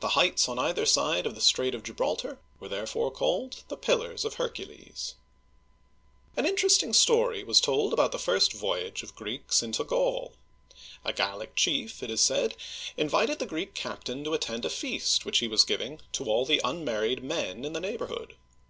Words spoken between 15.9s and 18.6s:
to all the unmarried men in the neighborhood.